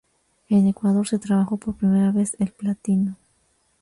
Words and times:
En 0.49 0.65
Ecuador 0.65 1.07
se 1.07 1.19
trabajó 1.19 1.57
por 1.57 1.75
primera 1.75 2.11
vez 2.11 2.35
el 2.39 2.49
platino. 2.51 3.17